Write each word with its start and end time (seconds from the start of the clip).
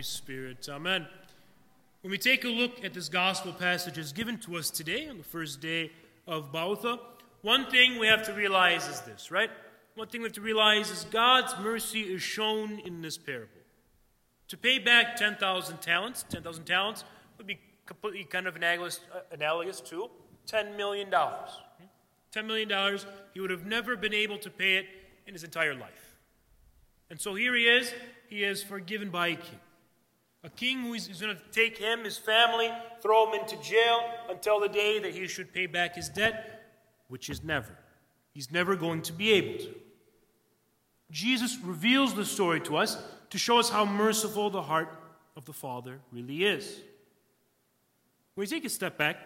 Holy 0.00 0.06
Spirit. 0.06 0.66
Amen. 0.70 1.06
When 2.00 2.10
we 2.10 2.16
take 2.16 2.44
a 2.44 2.48
look 2.48 2.82
at 2.82 2.94
this 2.94 3.10
gospel 3.10 3.52
passage 3.52 3.98
as 3.98 4.14
given 4.14 4.38
to 4.38 4.56
us 4.56 4.70
today 4.70 5.06
on 5.08 5.18
the 5.18 5.24
first 5.24 5.60
day 5.60 5.92
of 6.26 6.50
Ba'utha, 6.50 6.98
one 7.42 7.66
thing 7.66 7.98
we 7.98 8.06
have 8.06 8.24
to 8.24 8.32
realize 8.32 8.88
is 8.88 9.02
this, 9.02 9.30
right? 9.30 9.50
One 9.96 10.08
thing 10.08 10.22
we 10.22 10.28
have 10.28 10.32
to 10.36 10.40
realize 10.40 10.90
is 10.90 11.04
God's 11.10 11.54
mercy 11.62 12.00
is 12.00 12.22
shown 12.22 12.78
in 12.78 13.02
this 13.02 13.18
parable. 13.18 13.60
To 14.48 14.56
pay 14.56 14.78
back 14.78 15.16
10,000 15.16 15.82
talents, 15.82 16.24
10,000 16.30 16.64
talents 16.64 17.04
would 17.36 17.46
be 17.46 17.58
completely 17.84 18.24
kind 18.24 18.46
of 18.46 18.56
analogous, 18.56 19.00
uh, 19.14 19.18
analogous 19.32 19.82
to 19.82 20.08
$10 20.46 20.78
million. 20.78 21.10
$10 21.10 22.46
million, 22.46 22.98
he 23.34 23.40
would 23.40 23.50
have 23.50 23.66
never 23.66 23.96
been 23.96 24.14
able 24.14 24.38
to 24.38 24.48
pay 24.48 24.76
it 24.76 24.86
in 25.26 25.34
his 25.34 25.44
entire 25.44 25.74
life. 25.74 26.16
And 27.10 27.20
so 27.20 27.34
here 27.34 27.54
he 27.54 27.64
is, 27.64 27.92
he 28.30 28.44
is 28.44 28.62
forgiven 28.62 29.10
by 29.10 29.26
a 29.26 29.36
king. 29.36 29.60
A 30.42 30.48
king 30.48 30.82
who 30.82 30.94
is, 30.94 31.06
going 31.06 31.36
to 31.36 31.42
take 31.52 31.76
him, 31.76 32.04
his 32.04 32.16
family, 32.16 32.70
throw 33.02 33.30
him 33.30 33.40
into 33.40 33.56
jail 33.62 34.00
until 34.30 34.58
the 34.58 34.68
day 34.68 34.98
that 34.98 35.14
he 35.14 35.28
should 35.28 35.52
pay 35.52 35.66
back 35.66 35.94
his 35.94 36.08
debt, 36.08 36.62
which 37.08 37.28
is 37.28 37.44
never. 37.44 37.76
He's 38.32 38.50
never 38.50 38.74
going 38.74 39.02
to 39.02 39.12
be 39.12 39.32
able 39.32 39.58
to. 39.64 39.74
Jesus 41.10 41.58
reveals 41.62 42.14
the 42.14 42.24
story 42.24 42.60
to 42.60 42.76
us 42.76 42.96
to 43.30 43.38
show 43.38 43.58
us 43.58 43.68
how 43.68 43.84
merciful 43.84 44.48
the 44.48 44.62
heart 44.62 44.88
of 45.36 45.44
the 45.44 45.52
Father 45.52 45.98
really 46.10 46.44
is. 46.44 46.80
When 48.34 48.44
we 48.44 48.46
take 48.46 48.64
a 48.64 48.70
step 48.70 48.96
back, 48.96 49.16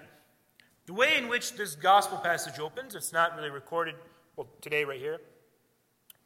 the 0.87 0.95
way 0.95 1.17
in 1.17 1.29
which 1.29 1.55
this 1.55 1.77
gospel 1.77 2.19
passage 2.19 2.59
opens, 2.59 2.95
it's 2.95 3.13
not 3.13 3.37
really 3.37 3.51
recorded, 3.51 3.95
well, 4.37 4.49
today 4.61 4.85
right 4.85 4.99
here, 4.99 5.21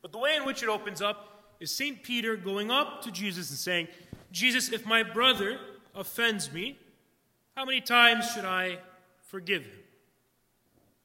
but 0.01 0.13
the 0.13 0.19
way 0.19 0.37
in 0.37 0.45
which 0.45 0.63
it 0.63 0.69
opens 0.69 1.03
up 1.03 1.55
is 1.61 1.71
St. 1.71 2.03
Peter 2.03 2.37
going 2.37 2.71
up 2.71 3.03
to 3.03 3.11
Jesus 3.11 3.51
and 3.51 3.59
saying, 3.59 3.89
Jesus, 4.33 4.73
if 4.73 4.87
my 4.87 5.03
brother 5.03 5.59
offends 5.95 6.53
me, 6.53 6.79
how 7.57 7.65
many 7.65 7.81
times 7.81 8.31
should 8.31 8.45
I 8.45 8.79
forgive 9.23 9.63
him? 9.63 9.79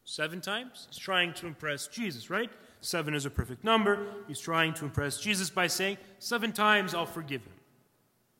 Seven 0.06 0.42
times? 0.42 0.88
He's 0.90 0.98
trying 0.98 1.34
to 1.36 1.48
impress 1.48 1.88
Jesus, 1.88 2.30
right? 2.30 2.50
Seven 2.82 3.14
is 3.14 3.26
a 3.26 3.30
perfect 3.30 3.64
number. 3.64 4.08
He's 4.28 4.40
trying 4.40 4.74
to 4.76 4.86
impress 4.86 5.20
Jesus 5.20 5.50
by 5.50 5.68
saying, 5.68 5.98
Seven 6.20 6.52
times 6.52 6.94
I'll 6.94 7.06
forgive 7.06 7.42
him. 7.42 7.54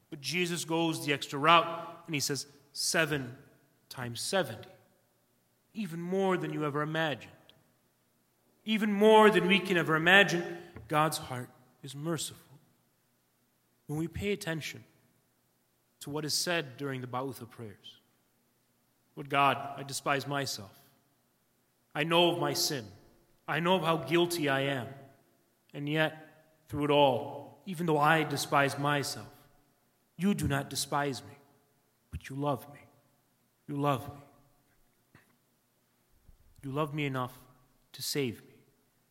But 0.10 0.20
Jesus 0.20 0.66
goes 0.66 1.06
the 1.06 1.14
extra 1.14 1.40
route 1.40 1.66
and 2.06 2.14
he 2.14 2.20
says, 2.20 2.46
Seven 2.74 3.36
times 3.90 4.20
70. 4.20 4.60
Even 5.74 6.02
more 6.02 6.38
than 6.38 6.54
you 6.54 6.66
ever 6.66 6.82
imagined. 6.82 7.32
Even 8.66 8.92
more 8.92 9.30
than 9.30 9.48
we 9.48 9.60
can 9.60 9.78
ever 9.78 9.96
imagine, 9.96 10.44
God's 10.88 11.18
heart 11.18 11.50
is 11.82 11.96
merciful. 11.96 12.53
When 13.88 14.00
we 14.00 14.08
pay 14.08 14.32
attention 14.32 14.84
to 16.02 16.10
what 16.10 16.26
is 16.26 16.34
said 16.34 16.78
during 16.78 17.02
the 17.02 17.08
Ba'utha 17.08 17.50
prayers, 17.50 18.00
Lord 19.16 19.30
God, 19.30 19.58
I 19.78 19.84
despise 19.84 20.28
myself. 20.28 20.72
I 21.94 22.04
know 22.04 22.32
of 22.32 22.40
my 22.40 22.54
sin. 22.54 22.86
I 23.48 23.60
know 23.60 23.76
of 23.76 23.84
how 23.84 23.98
guilty 23.98 24.50
I 24.50 24.62
am. 24.62 24.88
And 25.74 25.88
yet, 25.88 26.46
through 26.70 26.86
it 26.86 26.92
all, 26.92 27.60
even 27.66 27.86
though 27.86 28.00
I 28.00 28.24
despise 28.24 28.78
myself, 28.78 29.28
you 30.18 30.34
do 30.34 30.48
not 30.48 30.70
despise 30.70 31.22
me, 31.22 31.36
but 32.12 32.30
you 32.30 32.36
love 32.36 32.66
me. 32.74 32.80
You 33.68 33.76
love 33.76 34.08
me. 34.08 34.22
You 36.64 36.72
love 36.72 36.94
me 36.94 37.06
enough 37.06 37.38
to 37.92 38.02
save 38.02 38.42
me. 38.42 38.54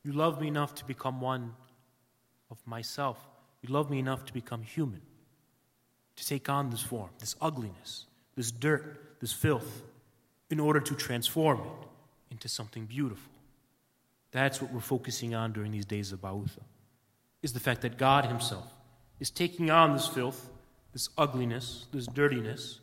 You 0.04 0.12
love 0.12 0.40
me 0.40 0.48
enough 0.48 0.74
to 0.76 0.84
become 0.84 1.20
one 1.20 1.54
of 2.50 2.58
myself. 2.66 3.18
You 3.62 3.72
love 3.72 3.90
me 3.90 3.98
enough 3.98 4.24
to 4.26 4.32
become 4.32 4.62
human, 4.62 5.00
to 6.16 6.26
take 6.26 6.48
on 6.48 6.70
this 6.70 6.82
form, 6.82 7.10
this 7.18 7.36
ugliness, 7.40 8.06
this 8.34 8.50
dirt, 8.50 9.20
this 9.20 9.32
filth, 9.32 9.82
in 10.50 10.60
order 10.60 10.80
to 10.80 10.94
transform 10.94 11.60
it 11.60 11.88
into 12.30 12.48
something 12.48 12.86
beautiful. 12.86 13.32
That's 14.32 14.60
what 14.60 14.72
we're 14.72 14.80
focusing 14.80 15.34
on 15.34 15.52
during 15.52 15.70
these 15.70 15.84
days 15.84 16.12
of 16.12 16.20
Ba'utha, 16.20 16.62
is 17.42 17.52
the 17.52 17.60
fact 17.60 17.82
that 17.82 17.98
God 17.98 18.26
Himself 18.26 18.66
is 19.20 19.30
taking 19.30 19.70
on 19.70 19.92
this 19.92 20.08
filth, 20.08 20.50
this 20.92 21.08
ugliness, 21.16 21.86
this 21.92 22.06
dirtiness, 22.06 22.80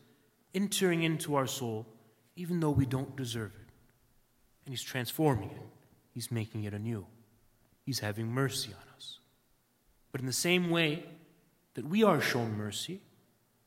entering 0.54 1.04
into 1.04 1.36
our 1.36 1.48
soul, 1.48 1.86
even 2.36 2.60
though 2.60 2.70
we 2.70 2.86
don't 2.86 3.16
deserve 3.16 3.52
it. 3.54 3.74
And 4.66 4.74
He's 4.74 4.84
transforming 4.84 5.50
it, 5.50 5.62
He's 6.14 6.32
making 6.32 6.64
it 6.64 6.74
anew. 6.74 7.06
He's 7.86 8.00
having 8.00 8.32
mercy 8.32 8.72
on 8.72 8.96
us. 8.96 9.20
But 10.12 10.22
in 10.22 10.28
the 10.28 10.34
same 10.34 10.70
way 10.70 11.04
that 11.76 11.86
we 11.86 12.04
are 12.04 12.22
shown 12.22 12.58
mercy, 12.58 13.02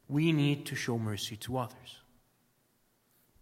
we 0.09 0.33
need 0.33 0.67
to 0.67 0.75
show 0.75 0.99
mercy 0.99 1.37
to 1.37 1.59
others. 1.59 2.01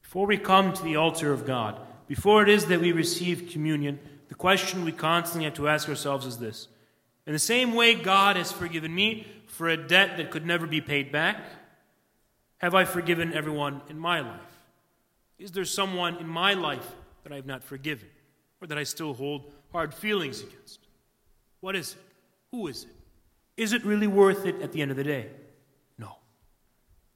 Before 0.03 0.27
we 0.27 0.39
come 0.39 0.73
to 0.73 0.83
the 0.83 0.97
altar 0.97 1.33
of 1.33 1.47
God, 1.47 1.81
before 2.07 2.43
it 2.43 2.49
is 2.49 2.67
that 2.67 2.81
we 2.81 2.93
receive 2.93 3.51
communion, 3.51 3.99
the 4.29 4.35
question 4.35 4.85
we 4.85 4.93
constantly 4.93 5.45
have 5.45 5.55
to 5.55 5.69
ask 5.69 5.89
ourselves 5.89 6.27
is 6.27 6.39
this 6.39 6.69
In 7.27 7.33
the 7.33 7.39
same 7.39 7.75
way 7.75 7.95
God 7.95 8.37
has 8.37 8.53
forgiven 8.53 8.95
me 8.95 9.27
for 9.47 9.69
a 9.69 9.77
debt 9.77 10.17
that 10.17 10.31
could 10.31 10.47
never 10.47 10.67
be 10.67 10.81
paid 10.81 11.11
back, 11.13 11.43
have 12.59 12.75
I 12.75 12.85
forgiven 12.85 13.33
everyone 13.33 13.81
in 13.89 13.99
my 13.99 14.21
life? 14.21 14.41
Is 15.39 15.53
there 15.53 15.65
someone 15.65 16.17
in 16.17 16.29
my 16.29 16.55
life 16.55 16.87
that 17.23 17.33
I 17.33 17.37
have 17.37 17.47
not 17.47 17.65
forgiven 17.65 18.09
or 18.61 18.67
that 18.67 18.79
I 18.79 18.83
still 18.85 19.15
hold 19.15 19.53
hard 19.73 19.95
feelings 19.95 20.43
against? 20.43 20.81
What 21.61 21.75
is 21.75 21.95
it? 21.95 22.10
Who 22.53 22.67
is 22.67 22.85
it? 22.85 22.97
Is 23.57 23.73
it 23.73 23.85
really 23.85 24.07
worth 24.07 24.47
it 24.47 24.61
at 24.63 24.73
the 24.73 24.83
end 24.83 24.91
of 24.91 24.97
the 24.97 25.05
day? 25.05 25.27
No. 25.99 26.17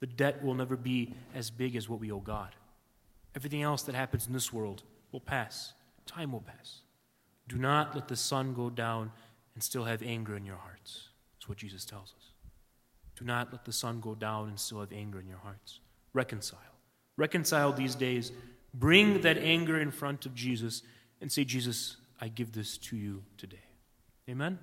The 0.00 0.06
debt 0.06 0.44
will 0.44 0.54
never 0.54 0.76
be 0.76 1.14
as 1.34 1.50
big 1.50 1.76
as 1.76 1.88
what 1.88 2.00
we 2.00 2.12
owe 2.12 2.20
God. 2.20 2.54
Everything 3.34 3.62
else 3.62 3.82
that 3.84 3.94
happens 3.94 4.26
in 4.26 4.32
this 4.32 4.52
world 4.52 4.82
will 5.10 5.20
pass, 5.20 5.72
time 6.06 6.32
will 6.32 6.40
pass. 6.40 6.80
Do 7.48 7.56
not 7.56 7.94
let 7.94 8.08
the 8.08 8.16
sun 8.16 8.54
go 8.54 8.70
down 8.70 9.10
and 9.54 9.62
still 9.62 9.84
have 9.84 10.02
anger 10.02 10.36
in 10.36 10.44
your 10.44 10.56
hearts. 10.56 11.08
That's 11.34 11.48
what 11.48 11.58
Jesus 11.58 11.84
tells 11.84 12.14
us. 12.16 12.32
Do 13.18 13.24
not 13.24 13.52
let 13.52 13.64
the 13.64 13.72
sun 13.72 14.00
go 14.00 14.14
down 14.14 14.48
and 14.48 14.58
still 14.58 14.80
have 14.80 14.92
anger 14.92 15.20
in 15.20 15.26
your 15.26 15.38
hearts. 15.38 15.80
Reconcile. 16.12 16.58
Reconcile 17.16 17.72
these 17.72 17.94
days. 17.94 18.32
Bring 18.72 19.20
that 19.20 19.38
anger 19.38 19.80
in 19.80 19.90
front 19.90 20.26
of 20.26 20.34
Jesus 20.34 20.82
and 21.20 21.30
say, 21.30 21.44
Jesus, 21.44 21.96
I 22.20 22.28
give 22.28 22.52
this 22.52 22.76
to 22.78 22.96
you 22.96 23.22
today. 23.36 23.56
Amen? 24.28 24.58